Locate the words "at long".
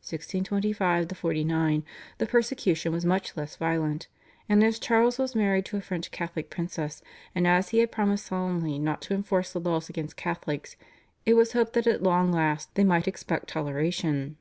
11.86-12.32